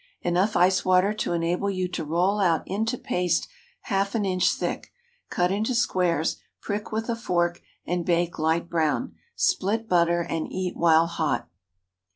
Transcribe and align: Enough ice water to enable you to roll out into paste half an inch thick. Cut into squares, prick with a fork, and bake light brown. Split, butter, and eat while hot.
Enough 0.23 0.55
ice 0.55 0.83
water 0.83 1.13
to 1.13 1.31
enable 1.33 1.69
you 1.69 1.87
to 1.89 2.03
roll 2.03 2.39
out 2.39 2.63
into 2.65 2.97
paste 2.97 3.47
half 3.81 4.15
an 4.15 4.25
inch 4.25 4.51
thick. 4.55 4.91
Cut 5.29 5.51
into 5.51 5.75
squares, 5.75 6.37
prick 6.59 6.91
with 6.91 7.07
a 7.07 7.15
fork, 7.15 7.61
and 7.85 8.03
bake 8.03 8.39
light 8.39 8.67
brown. 8.67 9.13
Split, 9.35 9.87
butter, 9.87 10.21
and 10.23 10.51
eat 10.51 10.75
while 10.75 11.05
hot. 11.05 11.49